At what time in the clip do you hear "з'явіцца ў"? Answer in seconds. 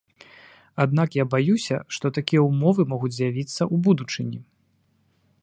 3.19-3.75